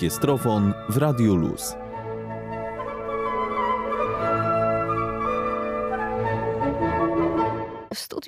[0.00, 1.74] Orkiestrofon w Radiu Luz.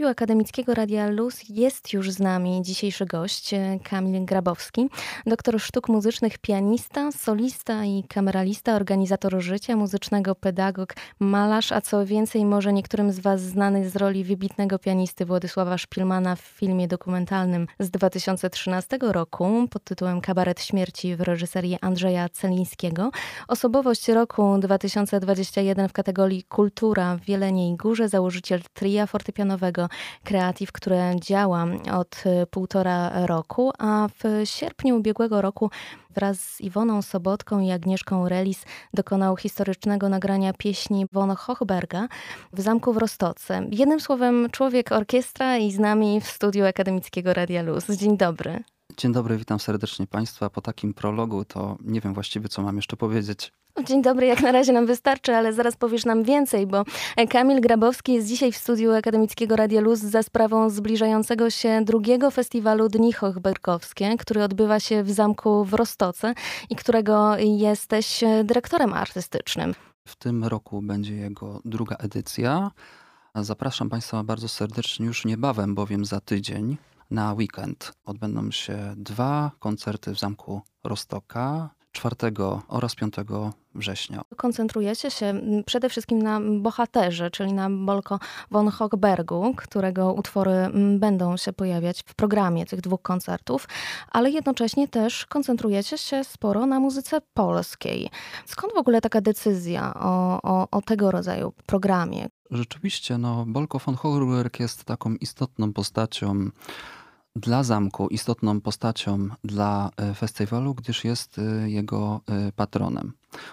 [0.03, 4.88] Studiu akademickiego Radia Luz jest już z nami dzisiejszy gość e, Kamil Grabowski,
[5.27, 12.45] doktor sztuk muzycznych, pianista, solista i kameralista, organizator życia muzycznego, pedagog, malarz, a co więcej
[12.45, 17.91] może niektórym z Was znany z roli wybitnego pianisty Władysława Szpilmana w filmie dokumentalnym z
[17.91, 23.10] 2013 roku pod tytułem Kabaret Śmierci w reżyserii Andrzeja Celińskiego.
[23.48, 29.88] Osobowość roku 2021 w kategorii Kultura w Jeleniej Górze, założyciel tria fortepianowego nowego
[30.24, 35.71] Creative, które działa od e, półtora roku, a w sierpniu ubiegłego roku
[36.15, 42.09] wraz z Iwoną Sobotką i Agnieszką Relis dokonał historycznego nagrania pieśni Von Hochberga
[42.52, 43.66] w Zamku w Rostoce.
[43.70, 47.87] Jednym słowem, człowiek orkiestra i z nami w studiu Akademickiego Radia Luz.
[47.90, 48.63] Dzień dobry.
[48.96, 50.51] Dzień dobry, witam serdecznie Państwa.
[50.51, 53.52] Po takim prologu to nie wiem właściwie, co mam jeszcze powiedzieć.
[53.85, 56.85] Dzień dobry, jak na razie nam wystarczy, ale zaraz powiesz nam więcej, bo
[57.30, 62.88] Kamil Grabowski jest dzisiaj w studiu Akademickiego Radia Luz za sprawą zbliżającego się drugiego festiwalu
[62.88, 66.34] Dni Hochbergowskie, który odbywa się w zamku w Rostoce
[66.70, 69.75] i którego jesteś dyrektorem artystycznym.
[70.09, 72.70] W tym roku będzie jego druga edycja.
[73.34, 76.76] Zapraszam Państwa bardzo serdecznie już niebawem, bowiem za tydzień
[77.12, 81.71] na weekend odbędą się dwa koncerty w zamku Rostoka.
[81.93, 82.16] 4
[82.69, 83.15] oraz 5
[83.75, 84.22] września.
[84.37, 85.34] Koncentrujecie się
[85.66, 88.19] przede wszystkim na bohaterze, czyli na Bolko
[88.50, 90.53] von Hochbergu, którego utwory
[90.99, 93.69] będą się pojawiać w programie tych dwóch koncertów,
[94.09, 98.10] ale jednocześnie też koncentrujecie się sporo na muzyce polskiej.
[98.47, 102.28] Skąd w ogóle taka decyzja o, o, o tego rodzaju programie?
[102.50, 106.50] Rzeczywiście, no, Bolko von Hochberg jest taką istotną postacią
[107.37, 113.12] dla zamku istotną postacią dla e, festiwalu, gdyż jest e, jego e, patronem.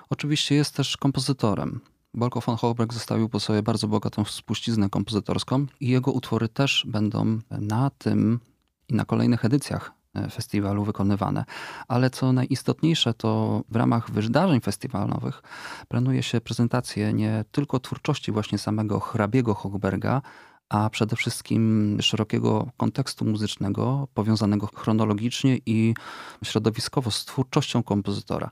[0.09, 1.79] Oczywiście jest też kompozytorem.
[2.13, 7.39] Bolko von Holberg zostawił po sobie bardzo bogatą spuściznę kompozytorską i jego utwory też będą
[7.51, 8.39] na tym
[8.89, 9.91] i na kolejnych edycjach
[10.31, 11.45] festiwalu wykonywane.
[11.87, 15.43] Ale co najistotniejsze, to w ramach wydarzeń festiwalowych
[15.87, 20.21] planuje się prezentację nie tylko twórczości właśnie samego hrabiego Hochberga,
[20.69, 25.93] a przede wszystkim szerokiego kontekstu muzycznego, powiązanego chronologicznie i
[26.43, 28.51] środowiskowo z twórczością kompozytora.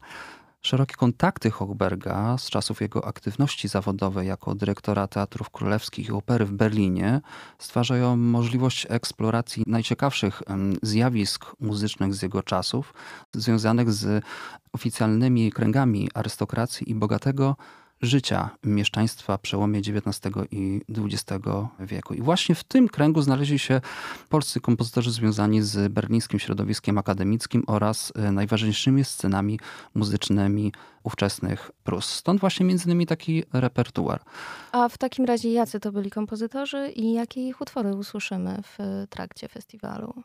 [0.61, 6.51] Szerokie kontakty Hochberga z czasów jego aktywności zawodowej jako dyrektora Teatrów Królewskich i Opery w
[6.51, 7.21] Berlinie
[7.59, 10.43] stwarzają możliwość eksploracji najciekawszych
[10.81, 12.93] zjawisk muzycznych z jego czasów,
[13.33, 14.25] związanych z
[14.73, 17.55] oficjalnymi kręgami arystokracji i bogatego
[18.01, 21.45] życia mieszczaństwa przełomie XIX i XX
[21.79, 22.13] wieku.
[22.13, 23.81] I właśnie w tym kręgu znaleźli się
[24.29, 29.59] polscy kompozytorzy związani z berlińskim środowiskiem akademickim oraz e, najważniejszymi scenami
[29.95, 30.71] muzycznymi
[31.03, 32.05] ówczesnych Prus.
[32.05, 34.21] Stąd właśnie między innymi taki repertuar.
[34.71, 39.47] A w takim razie jacy to byli kompozytorzy i jakie ich utwory usłyszymy w trakcie
[39.47, 40.23] festiwalu?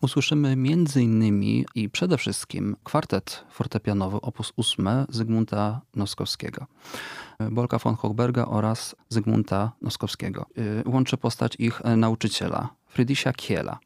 [0.00, 0.56] Usłyszymy
[0.96, 4.40] innymi i przede wszystkim kwartet fortepianowy op.
[4.56, 6.66] 8 Zygmunta Noskowskiego.
[7.50, 10.46] Bolka von Hochberga oraz Zygmunta Noskowskiego.
[10.58, 13.78] Y, łączy postać ich nauczyciela, Friedricha Kiela.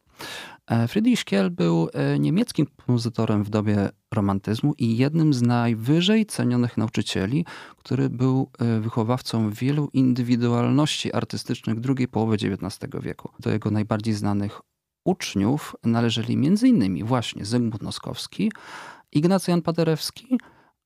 [0.66, 6.76] E, Friedrich Kiel był e, niemieckim kompozytorem w dobie romantyzmu i jednym z najwyżej cenionych
[6.76, 7.44] nauczycieli,
[7.76, 13.30] który był e, wychowawcą wielu indywidualności artystycznych drugiej połowy XIX wieku.
[13.40, 14.60] Do jego najbardziej znanych
[15.04, 17.06] uczniów należeli m.in.
[17.06, 18.52] właśnie Zygmunt Noskowski,
[19.12, 20.38] Ignacy Jan Paderewski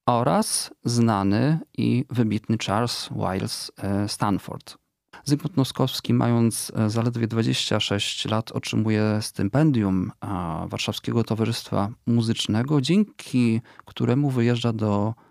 [0.06, 4.78] oraz znany i wybitny Charles Wiles e, Stanford.
[5.24, 10.12] Zygmunt Noskowski, mając e, zaledwie 26 lat, otrzymuje stypendium
[10.66, 15.27] Warszawskiego Towarzystwa Muzycznego, dzięki któremu wyjeżdża do E,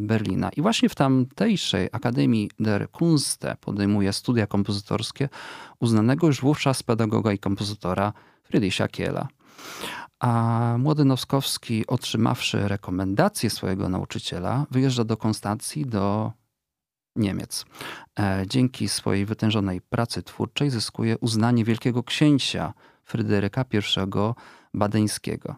[0.00, 0.50] Berlina.
[0.56, 5.28] I właśnie w tamtejszej Akademii der Kunste podejmuje studia kompozytorskie
[5.80, 8.12] uznanego już wówczas pedagoga i kompozytora
[8.42, 9.28] Friedricha Kiela.
[10.20, 16.32] A młody Noskowski, otrzymawszy rekomendację swojego nauczyciela, wyjeżdża do Konstancji, do
[17.16, 17.64] Niemiec.
[18.18, 22.74] E, dzięki swojej wytężonej pracy twórczej zyskuje uznanie wielkiego księcia
[23.04, 23.78] Fryderyka I
[24.74, 25.54] Badeńskiego.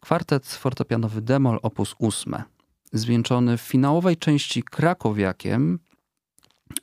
[0.00, 1.80] Kwartet fortepianowy Demol op.
[1.98, 2.53] 8
[2.94, 5.78] zwieńczony w finałowej części krakowiakiem,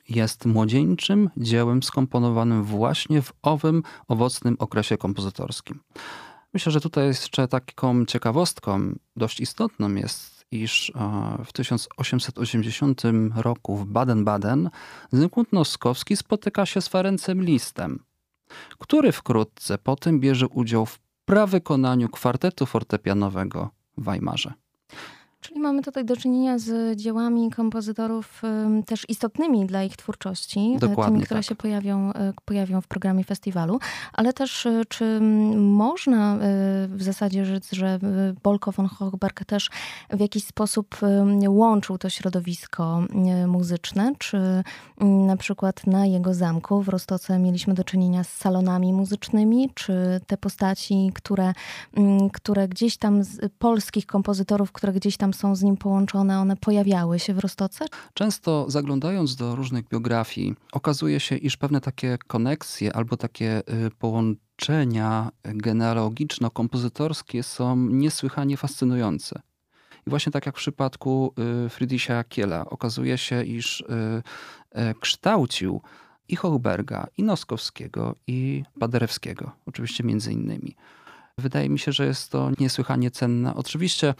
[0.08, 5.80] jest młodzieńczym dziełem skomponowanym właśnie w owym owocnym okresie kompozytorskim.
[6.54, 13.02] Myślę, że tutaj jeszcze taką ciekawostką dość istotną jest, iż e, w 1880
[13.36, 14.70] roku w Baden-Baden
[15.12, 18.04] Zygmunt Noskowski spotyka się z Ferencem Listem,
[18.78, 24.52] który wkrótce potem bierze udział w prawykonaniu kwartetu fortepianowego w Weimarze.
[25.42, 28.42] Czyli mamy tutaj do czynienia z dziełami kompozytorów
[28.86, 31.48] też istotnymi dla ich twórczości, e, Dokładnie tymi, które tak.
[31.48, 33.78] się pojawią, e, pojawią w programie festiwalu,
[34.12, 35.20] ale też e, czy
[35.56, 36.38] można
[36.88, 37.98] w zasadzie rzec, że
[38.42, 39.70] Bolko von Hochberg też
[40.10, 40.96] w jakiś sposób
[41.48, 43.02] łączył to środowisko
[43.46, 44.62] muzyczne, czy
[45.00, 50.36] na przykład na jego zamku w Rostoce mieliśmy do czynienia z salonami muzycznymi, czy te
[50.36, 51.52] postaci, które,
[52.32, 57.18] które gdzieś tam z polskich kompozytorów, które gdzieś tam są z nim połączone, one pojawiały
[57.18, 57.84] się w Rostoce?
[58.14, 65.30] Często zaglądając do różnych biografii, okazuje się, iż pewne takie koneksje albo takie y, połączenia
[65.44, 69.42] genealogiczno-kompozytorskie są niesłychanie fascynujące.
[70.06, 71.34] I właśnie tak jak w przypadku
[71.66, 73.84] y, Friedricha Kiela, okazuje się, iż y,
[74.80, 75.80] y, kształcił
[76.28, 80.76] i Hochberga, i Noskowskiego, i Paderewskiego, oczywiście między innymi.
[81.38, 83.54] Wydaje mi się, że jest to niesłychanie cenne.
[83.54, 84.14] Oczywiście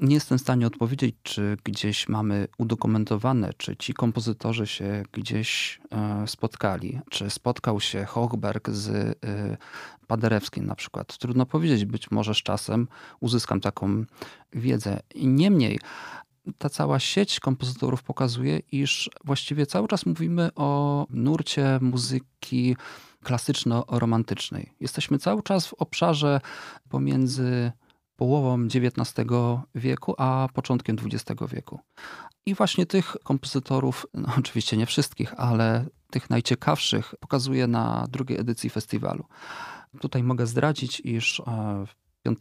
[0.00, 6.26] nie jestem w stanie odpowiedzieć, czy gdzieś mamy udokumentowane, czy ci kompozytorzy się gdzieś e,
[6.26, 9.56] spotkali, czy spotkał się Hochberg z e,
[10.06, 11.18] Paderewskim na przykład.
[11.18, 12.88] Trudno powiedzieć, być może z czasem
[13.20, 14.04] uzyskam taką
[14.52, 15.00] wiedzę.
[15.14, 15.78] Niemniej
[16.58, 22.76] ta cała sieć kompozytorów pokazuje, iż właściwie cały czas mówimy o nurcie muzyki
[23.24, 24.72] klasyczno-romantycznej.
[24.80, 26.40] Jesteśmy cały czas w obszarze
[26.88, 27.72] pomiędzy
[28.16, 29.28] połową XIX
[29.74, 31.80] wieku a początkiem XX wieku.
[32.46, 38.70] I właśnie tych kompozytorów, no oczywiście nie wszystkich, ale tych najciekawszych pokazuje na drugiej edycji
[38.70, 39.24] festiwalu.
[40.00, 41.42] Tutaj mogę zdradzić, iż
[42.22, 42.38] 5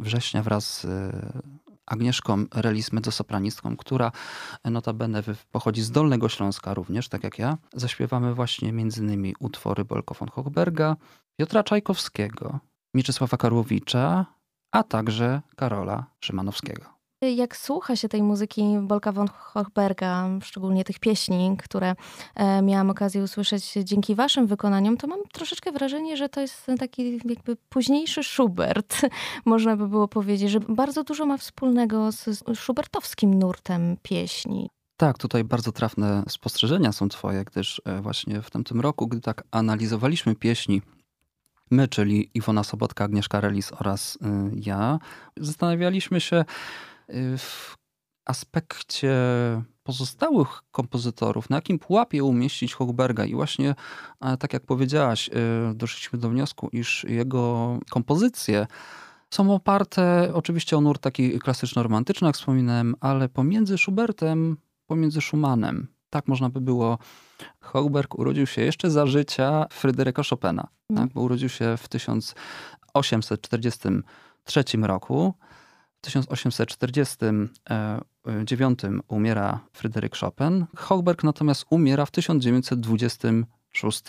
[0.00, 0.86] września wraz
[1.86, 4.12] Agnieszką Relis, mezzosopranistką, która
[4.64, 5.22] notabene
[5.52, 7.58] pochodzi z Dolnego Śląska również, tak jak ja.
[7.74, 9.32] Zaśpiewamy właśnie m.in.
[9.38, 10.96] utwory Bolko von Hochberga,
[11.36, 12.58] Piotra Czajkowskiego,
[12.94, 14.26] Mieczysława Karłowicza,
[14.72, 16.93] a także Karola Szymanowskiego.
[17.32, 21.94] Jak słucha się tej muzyki Bolka von Hochberga, szczególnie tych pieśni, które
[22.34, 27.20] e, miałam okazję usłyszeć dzięki waszym wykonaniom, to mam troszeczkę wrażenie, że to jest taki
[27.24, 29.00] jakby późniejszy Schubert,
[29.44, 34.70] można by było powiedzieć, że bardzo dużo ma wspólnego z schubertowskim nurtem pieśni.
[34.96, 39.44] Tak, tutaj bardzo trafne spostrzeżenia są twoje, gdyż e, właśnie w tamtym roku, gdy tak
[39.50, 40.82] analizowaliśmy pieśni
[41.70, 44.18] my, czyli Iwona Sobotka, Agnieszka Relis oraz
[44.54, 44.98] ja,
[45.36, 46.44] zastanawialiśmy się
[47.38, 47.76] w
[48.24, 49.12] aspekcie
[49.82, 53.24] pozostałych kompozytorów, na jakim pułapie umieścić Hochberga.
[53.24, 53.74] I właśnie,
[54.38, 55.30] tak jak powiedziałaś,
[55.74, 58.66] doszliśmy do wniosku, iż jego kompozycje
[59.30, 64.56] są oparte oczywiście o nurt taki klasyczno-romantyczny, jak wspominałem, ale pomiędzy Schubertem,
[64.86, 65.88] pomiędzy Schumannem.
[66.10, 66.98] Tak można by było
[67.60, 71.02] Hochberg urodził się jeszcze za życia Fryderyka Chopina, mm.
[71.02, 75.34] tak, bo urodził się w 1843 roku.
[76.04, 78.78] W 1849
[79.08, 80.66] umiera Fryderyk Chopin.
[80.76, 84.02] Hochberg natomiast umiera w 1926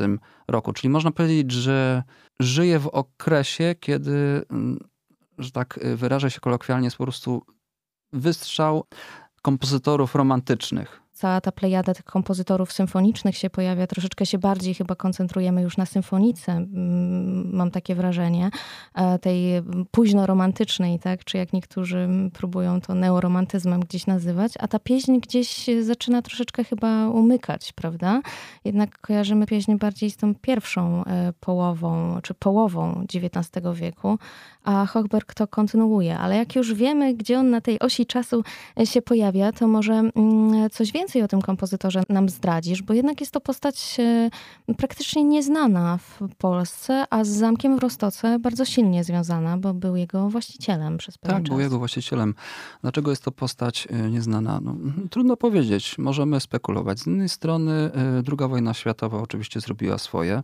[0.48, 0.74] roku.
[0.74, 2.04] Czyli można powiedzieć, że
[2.40, 4.46] żyje w okresie, kiedy,
[5.38, 7.46] że tak wyrażę się kolokwialnie, jest po prostu
[8.14, 8.86] wystrzał
[9.42, 13.88] kompozytorów romantycznych cała ta plejada tych kompozytorów symfonicznych się pojawia.
[13.88, 16.65] Troszeczkę się bardziej chyba koncentrujemy już na symfonice,
[17.51, 18.50] mam takie wrażenie,
[18.93, 21.24] e, tej późno-romantycznej, tak?
[21.24, 27.10] czy jak niektórzy próbują to neoromantyzmem gdzieś nazywać, a ta pieśń gdzieś zaczyna troszeczkę chyba
[27.10, 28.22] umykać, prawda?
[28.65, 34.17] Jednak kojarzymy pieśń bardziej z tą pierwszą e, połową, czy połową XIX wieku,
[34.63, 36.17] a Hochberg to kontynuuje.
[36.17, 38.43] Ale jak już wiemy, gdzie on na tej osi czasu
[38.86, 43.20] się pojawia, to może mm, coś więcej więcej o tym kompozytorze nam zdradzisz, bo jednak
[43.20, 43.98] jest to postać
[44.70, 49.96] e, praktycznie nieznana w Polsce, a z zamkiem w Rostoce bardzo silnie związana, bo był
[49.96, 51.50] jego właścicielem przez pewien tak, czas.
[51.50, 52.34] był jego właścicielem.
[52.82, 54.60] Dlaczego jest to postać e, nieznana?
[54.64, 54.76] No,
[55.10, 55.98] trudno powiedzieć.
[55.98, 57.00] Możemy spekulować.
[57.00, 57.92] Z jednej strony e,
[58.40, 60.44] II wojna światowa oczywiście zrobiła swoje.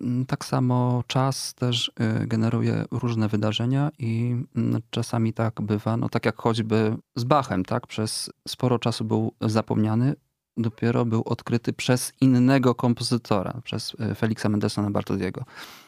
[0.00, 1.92] Mm, tak samo czas też
[2.26, 7.86] generuje różne wydarzenia i mm, czasami tak bywa, no tak jak choćby z Bachem, tak?
[7.86, 10.14] Przez sporo czasu był zapomniany,
[10.56, 15.44] dopiero był odkryty przez innego kompozytora, przez Feliksa Mendelssohna Bartoldiego.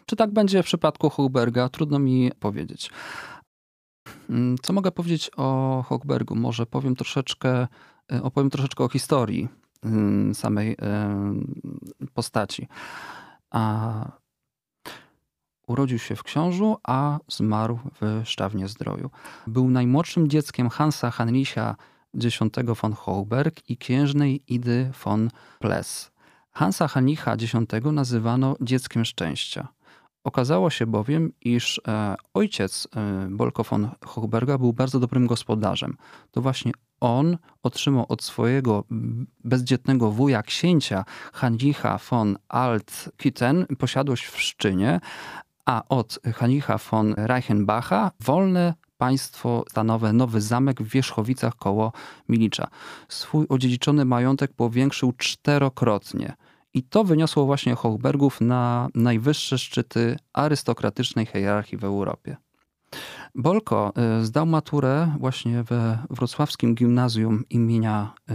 [0.07, 1.69] Czy tak będzie w przypadku Hochberga?
[1.69, 2.91] Trudno mi powiedzieć.
[4.31, 6.35] Mm, co mogę powiedzieć o Hochbergu?
[6.35, 7.69] Może powiem troszeczkę,
[8.23, 9.49] opowiem troszeczkę o historii
[10.33, 10.77] samej
[12.15, 12.69] postaci
[13.53, 14.05] a
[15.67, 19.11] urodził się w Książu, a zmarł w Szczawnie Zdroju.
[19.47, 21.77] Był najmłodszym dzieckiem Hansa Heinricha
[22.15, 22.39] X
[22.83, 26.13] von Hochberg i księżnej Idy von Pless.
[26.51, 27.53] Hansa Heinricha X
[27.93, 29.69] nazywano dzieckiem szczęścia.
[30.25, 35.97] Okazało się bowiem, iż e, ojciec e, Bolko von Hochberga był bardzo dobrym gospodarzem.
[36.31, 38.85] To właśnie on otrzymał od swojego
[39.45, 45.01] bezdzietnego wuja księcia Hanlicha von Alt-Kitten posiadłość w Szczynie,
[45.65, 51.93] a od Hanlicha von Reichenbacha wolne państwo stanowe Nowy Zamek w Wierzchowicach koło
[52.29, 52.69] Milicza.
[53.09, 56.33] Swój odziedziczony majątek powiększył czterokrotnie.
[56.75, 62.37] I to wyniosło właśnie Hochbergów na najwyższe szczyty arystokratycznej hierarchii w Europie.
[63.35, 68.35] Bolko y, zdał maturę właśnie we wrocławskim gimnazjum imienia y,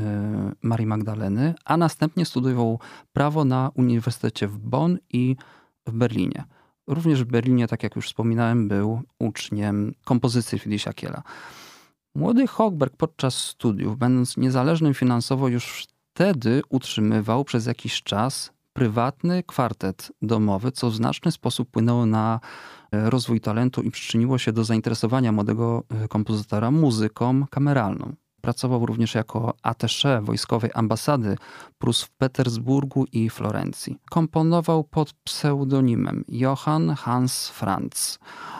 [0.62, 2.80] Marii Magdaleny, a następnie studiował
[3.14, 5.36] prawo na Uniwersytecie w Bonn i
[5.88, 6.44] w Berlinie.
[6.88, 11.24] Również w Berlinie, tak jak już wspominałem, był uczniem kompozycji Friedricha Kiela.
[12.16, 20.12] Młody Hochberg podczas studiów, będąc niezależnym finansowo, już wtedy utrzymywał przez jakiś czas prywatny kwartet
[20.22, 22.40] domowy, co w znaczny sposób wpłynęło na
[22.92, 28.14] e, rozwój talentu i przyczyniło się do zainteresowania młodego e, kompozytora muzyką kameralną.
[28.42, 31.38] Pracował również jako attaché wojskowej ambasady
[31.78, 33.98] Prus w Petersburgu i Florencji.
[34.10, 38.20] Komponował pod pseudonimem Johann Hans Franz.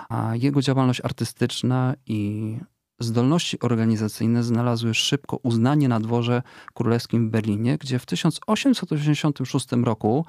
[0.10, 2.58] A jego działalność artystyczna i
[3.00, 6.42] zdolności organizacyjne znalazły szybko uznanie na dworze
[6.74, 10.26] królewskim w Berlinie, gdzie w 1886 roku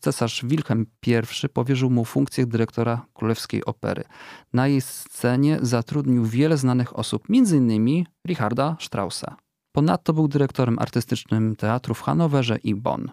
[0.00, 4.04] cesarz Wilhelm I powierzył mu funkcję dyrektora Królewskiej Opery.
[4.52, 8.04] Na jej scenie zatrudnił wiele znanych osób, m.in.
[8.26, 9.36] Richarda Straussa.
[9.72, 13.10] Ponadto był dyrektorem artystycznym teatru w Hanowerze i Bonn.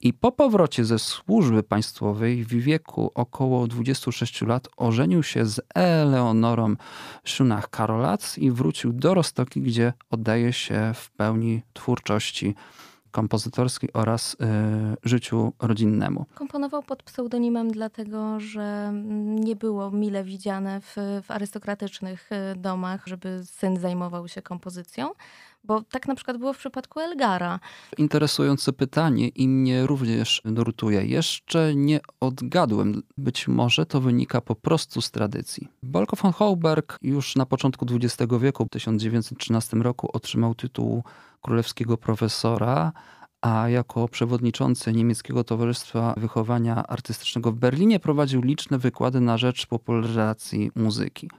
[0.00, 6.74] I po powrocie ze służby państwowej w wieku około 26 lat ożenił się z Eleonorą
[7.24, 12.54] Schunach-Karolac i wrócił do Rostoki, gdzie oddaje się w pełni twórczości
[13.14, 14.36] kompozytorskiej oraz y,
[15.04, 16.26] życiu rodzinnemu.
[16.34, 18.92] Komponował pod pseudonimem dlatego, że
[19.24, 25.10] nie było mile widziane w, w arystokratycznych y, domach, żeby syn zajmował się kompozycją.
[25.64, 27.60] Bo tak na przykład było w przypadku Elgara.
[27.98, 31.06] Interesujące pytanie i mnie również nurtuje.
[31.06, 33.02] Jeszcze nie odgadłem.
[33.18, 35.68] Być może to wynika po prostu z tradycji.
[35.82, 41.02] Bolko von Hauberg już na początku XX wieku, w 1913 roku, otrzymał tytuł
[41.42, 42.92] królewskiego profesora,
[43.40, 50.70] a jako przewodniczący Niemieckiego Towarzystwa Wychowania Artystycznego w Berlinie prowadził liczne wykłady na rzecz popularyzacji
[50.74, 51.30] muzyki.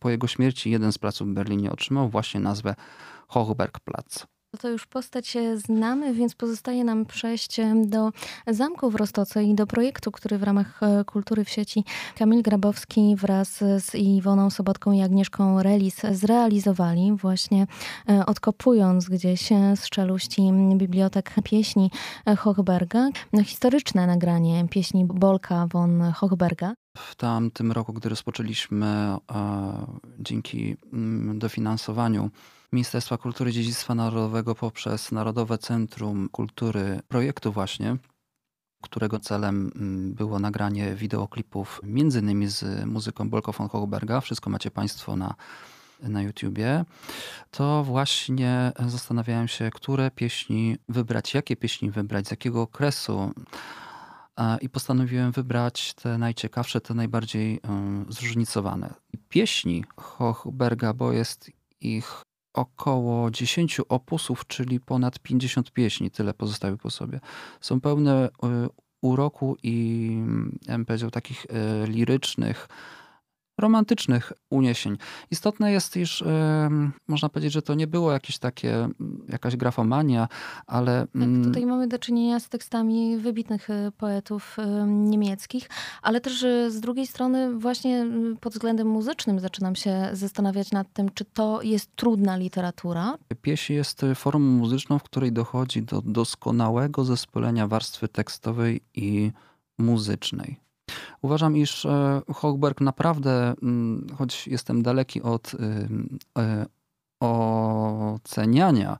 [0.00, 2.74] Po jego śmierci jeden z placów w Berlinie otrzymał właśnie nazwę
[3.32, 4.26] Hochbergplatz.
[4.60, 8.10] To już postać znamy, więc pozostaje nam przejść do
[8.46, 11.84] zamku w Rostoce i do projektu, który w ramach e, Kultury w sieci
[12.18, 17.66] Kamil Grabowski wraz z Iwoną Sobotką i Agnieszką Relis zrealizowali, właśnie
[18.08, 20.42] e, odkopując gdzieś e, z czeluści
[20.74, 21.90] bibliotek pieśni
[22.38, 23.08] Hochberga.
[23.44, 26.74] Historyczne nagranie pieśni Bolka von Hochberga.
[26.98, 29.16] W tamtym roku, gdy rozpoczęliśmy
[30.18, 32.30] dzięki mm, dofinansowaniu
[32.72, 37.96] Ministerstwa Kultury i Dziedzictwa Narodowego poprzez Narodowe Centrum Kultury projektu właśnie,
[38.82, 44.20] którego celem mm, było nagranie wideoklipów między innymi z muzyką Bolko von Hochberga.
[44.20, 45.34] Wszystko macie Państwo na,
[46.00, 46.84] na YouTubie.
[47.50, 53.32] To właśnie zastanawiałem się, które pieśni wybrać, jakie pieśni wybrać, z jakiego okresu.
[54.60, 57.60] I postanowiłem wybrać te najciekawsze, te najbardziej
[58.08, 58.94] zróżnicowane.
[59.28, 61.50] Pieśni Hochberga, bo jest
[61.80, 62.22] ich
[62.54, 67.20] około 10 opusów, czyli ponad 50 pieśni, tyle pozostały po sobie.
[67.60, 68.30] Są pełne y,
[69.00, 70.08] uroku i,
[70.66, 72.68] ja bym powiedział, takich y, lirycznych,
[73.62, 74.96] romantycznych uniesień.
[75.30, 76.24] Istotne jest, iż
[77.08, 78.88] można powiedzieć, że to nie było jakieś takie,
[79.28, 80.28] jakaś grafomania,
[80.66, 81.06] ale...
[81.12, 85.68] Tak, tutaj mamy do czynienia z tekstami wybitnych y, poetów niemieckich,
[86.02, 88.06] ale też y, z drugiej strony właśnie
[88.40, 93.18] pod względem muzycznym zaczynam się zastanawiać nad tym, czy to jest trudna literatura.
[93.42, 99.30] Pieśń jest formą muzyczną, w której dochodzi do doskonałego zespolenia warstwy tekstowej i
[99.78, 100.60] muzycznej.
[101.22, 105.52] Uważam, iż e, Hochberg naprawdę, mm, choć jestem daleki od
[106.38, 106.66] e,
[107.22, 108.98] oceniania,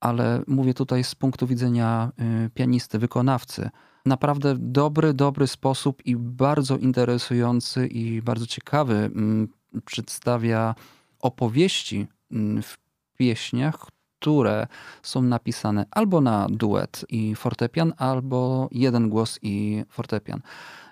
[0.00, 2.12] ale mówię tutaj z punktu widzenia
[2.46, 3.70] y, pianisty, wykonawcy,
[4.06, 9.48] naprawdę dobry, dobry sposób i bardzo interesujący i bardzo ciekawy mm,
[9.84, 10.74] przedstawia
[11.20, 12.78] opowieści mm, w
[13.16, 13.86] pieśniach,
[14.20, 14.66] które
[15.02, 20.40] są napisane albo na duet i fortepian, albo jeden głos i fortepian.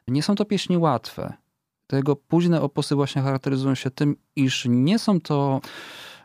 [0.09, 1.33] Nie są to pieśni łatwe.
[1.87, 5.61] Tego późne opusy właśnie charakteryzują się tym, iż nie są to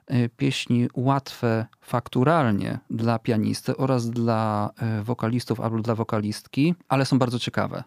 [0.07, 7.19] e, pieśni łatwe fakturalnie dla pianisty oraz dla e, wokalistów albo dla wokalistki, ale są
[7.19, 7.83] bardzo ciekawe.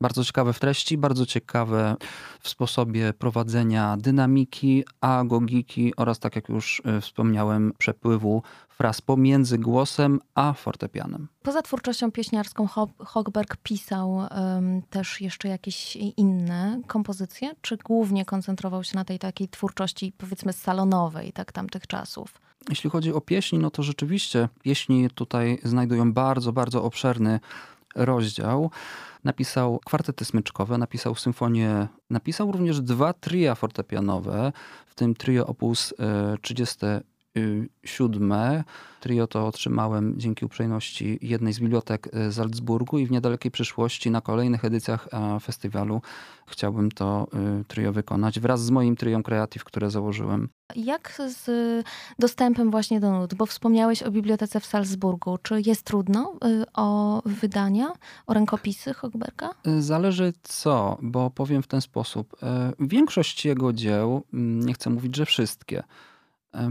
[0.00, 1.96] Bardzo ciekawe w treści, bardzo ciekawe
[2.40, 10.20] w sposobie prowadzenia dynamiki, agogiki oraz, tak jak już e, wspomniałem, przepływu fraz pomiędzy głosem
[10.34, 11.28] a fortepianem.
[11.42, 18.96] Poza twórczością pieśniarską Hochberg pisał um, też jeszcze jakieś inne kompozycje, czy głównie koncentrował się
[18.96, 22.40] na tej takiej twórczości powiedzmy salonowej, tak tamtych czasów?
[22.68, 27.40] Jeśli chodzi o pieśni, no to rzeczywiście pieśni tutaj znajdują bardzo, bardzo obszerny
[27.94, 28.70] rozdział.
[29.24, 34.52] Napisał kwartety smyczkowe, napisał symfonię, napisał również dwa tria fortepianowe,
[34.86, 35.94] w tym trio opus
[36.42, 37.17] 37.
[37.36, 38.64] E,
[39.00, 44.20] trio to otrzymałem dzięki uprzejmości jednej z bibliotek e, Salzburgu i w niedalekiej przyszłości na
[44.20, 45.08] kolejnych edycjach
[45.42, 46.00] festiwalu
[46.46, 47.26] chciałbym to
[47.68, 50.48] trio wykonać wraz z moim triom Creative, które założyłem.
[50.76, 51.50] Jak z
[52.18, 53.34] dostępem właśnie do nut?
[53.34, 55.38] Bo wspomniałeś o bibliotece w Salzburgu.
[55.42, 57.92] Czy jest trudno y, o wydania,
[58.26, 59.50] o rękopisy Hochberga?
[59.78, 62.36] Zależy co, bo powiem w ten sposób.
[62.80, 65.82] Większość jego dzieł, mm, nie chcę mówić, że wszystkie,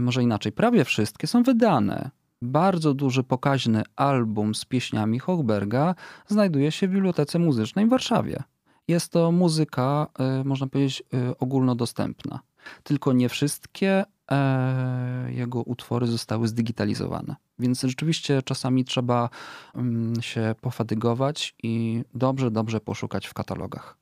[0.00, 2.10] może inaczej, prawie wszystkie są wydane.
[2.42, 5.94] Bardzo duży, pokaźny album z pieśniami Hochberga
[6.26, 8.42] znajduje się w Bibliotece Muzycznej w Warszawie.
[8.88, 11.02] Jest to muzyka, e, można powiedzieć,
[11.38, 12.40] ogólnodostępna
[12.82, 17.36] tylko nie wszystkie e, jego utwory zostały zdigitalizowane.
[17.58, 19.30] Więc rzeczywiście czasami trzeba
[19.74, 23.97] mm, się pofadygować i dobrze, dobrze poszukać w katalogach.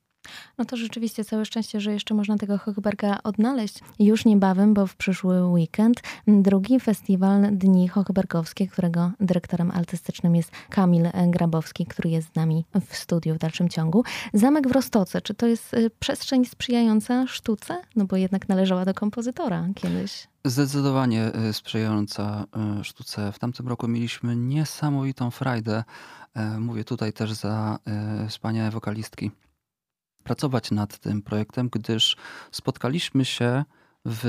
[0.58, 4.96] No to rzeczywiście całe szczęście, że jeszcze można tego Hochberga odnaleźć już niebawem, bo w
[4.96, 12.34] przyszły weekend drugi festiwal Dni Hochbergowskie, którego dyrektorem artystycznym jest Kamil Grabowski, który jest z
[12.34, 14.04] nami w studiu w dalszym ciągu.
[14.34, 17.82] Zamek w Rostoce, czy to jest y, przestrzeń sprzyjająca sztuce?
[17.96, 20.28] No bo jednak należała do kompozytora kiedyś.
[20.44, 22.46] Zdecydowanie y, sprzyjająca
[22.80, 23.32] y, sztuce.
[23.32, 25.84] W tamtym roku mieliśmy niesamowitą frajdę.
[26.34, 27.78] E, mówię tutaj też za
[28.28, 29.30] wspaniałe wokalistki
[30.26, 32.16] pracować nad tym projektem, gdyż
[32.50, 33.64] spotkaliśmy się
[34.04, 34.24] w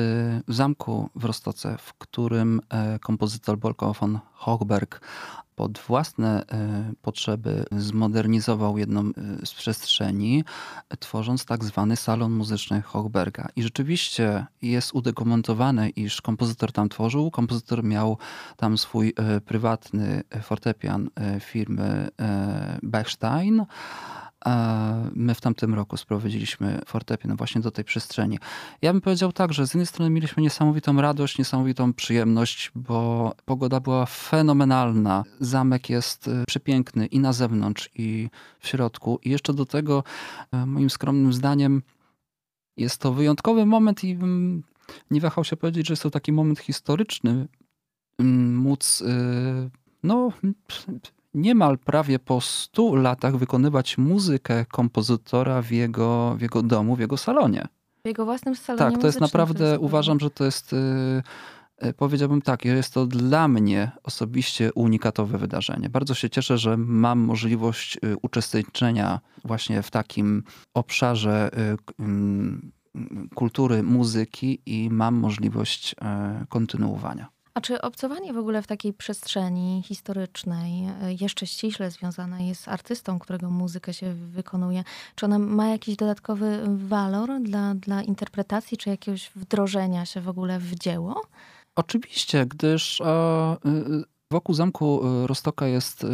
[0.48, 5.02] zamku w Rostoce, w którym e, kompozytor Bolko von Hochberg
[5.56, 10.44] pod własne e, potrzeby zmodernizował jedną e, z przestrzeni,
[11.00, 13.48] tworząc tak zwany salon muzyczny Hochberga.
[13.56, 17.32] I rzeczywiście jest udokumentowane, iż kompozytor tam tworzył.
[17.32, 18.18] Kompozytor miał
[18.58, 19.14] tam swój
[19.46, 22.08] prywatny fortepian firmy
[22.84, 23.66] Bechstein
[25.16, 28.40] my w tamtym roku sprowadziliśmy fortepian właśnie do tej przestrzeni.
[28.82, 33.80] Ja bym powiedział tak, że z jednej strony mieliśmy niesamowitą radość, niesamowitą przyjemność, bo pogoda
[33.80, 35.24] była fenomenalna.
[35.40, 39.20] Zamek jest y, przepiękny i na zewnątrz, i w środku.
[39.24, 40.04] I jeszcze do tego,
[40.54, 41.82] y, moim skromnym zdaniem,
[42.78, 44.18] jest to wyjątkowy moment i
[45.12, 47.48] nie wahał się powiedzieć, że jest to taki moment historyczny,
[48.20, 49.70] móc y,
[50.04, 50.32] no,
[51.38, 57.18] niemal prawie po 100 latach wykonywać muzykę kompozytora w jego, w jego domu, w jego
[57.18, 57.68] salonie.
[58.04, 60.72] W jego własnym salonie Tak, to jest naprawdę, uważam, że to jest,
[61.82, 65.90] yy, powiedziałbym tak, jest to dla mnie osobiście unikatowe wydarzenie.
[65.90, 71.50] Bardzo się cieszę, że mam możliwość y, uczestniczenia właśnie w takim obszarze
[72.00, 72.08] yy,
[73.36, 75.96] kultury, muzyki i mam możliwość
[76.50, 77.37] kontynuowania.
[77.58, 82.68] A czy obcowanie w ogóle w takiej przestrzeni historycznej, e, jeszcze ściśle związane jest z
[82.68, 84.84] artystą, którego muzykę się wykonuje,
[85.16, 90.60] czy ona ma jakiś dodatkowy walor dla, dla interpretacji, czy jakiegoś wdrożenia się w ogóle
[90.60, 91.22] w dzieło?
[91.76, 93.58] Oczywiście, gdyż e,
[94.32, 96.08] Wokół zamku e, Rostoka jest e,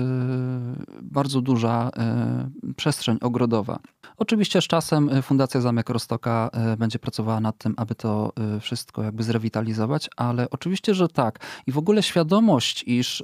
[1.02, 3.80] bardzo duża e, przestrzeń ogrodowa.
[4.18, 10.10] Oczywiście z czasem Fundacja Zamek Rostoka będzie pracowała nad tym, aby to wszystko jakby zrewitalizować,
[10.18, 11.40] ale oczywiście, że tak.
[11.68, 13.24] I w ogóle świadomość, iż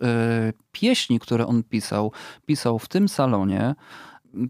[0.72, 2.12] pieśni, które on pisał,
[2.46, 3.76] pisał w tym salonie,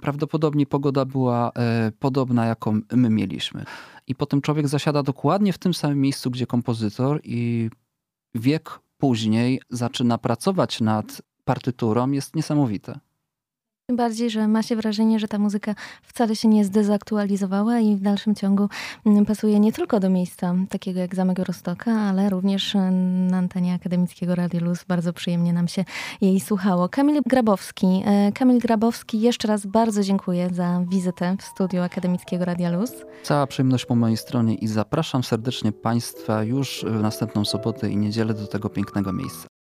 [0.02, 1.52] prawdopodobnie pogoda była
[2.00, 3.66] podobna, jaką my mieliśmy.
[4.08, 7.70] I potem człowiek zasiada dokładnie w tym samym miejscu, gdzie kompozytor i
[8.36, 13.00] wiek później zaczyna pracować nad partyturą, jest niesamowite.
[13.90, 18.02] Tym bardziej, że ma się wrażenie, że ta muzyka wcale się nie zdezaktualizowała i w
[18.02, 18.70] dalszym ciągu
[19.06, 22.74] mm, pasuje nie tylko do miejsca takiego jak Zamek Rostoka, ale również
[23.30, 24.84] na antenie akademickiego Radio Luz.
[24.88, 25.86] Bardzo przyjemnie nam się
[26.22, 26.90] jej słuchało.
[26.90, 28.04] Kamil Grabowski.
[28.06, 32.92] E, Kamil Grabowski, jeszcze raz bardzo dziękuję za wizytę w studiu akademickiego Radio Luz.
[33.24, 38.34] Cała przyjemność po mojej stronie i zapraszam serdecznie Państwa już w następną sobotę i niedzielę
[38.34, 39.59] do tego pięknego miejsca.